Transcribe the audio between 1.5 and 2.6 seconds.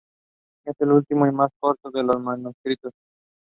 France to attend the Naval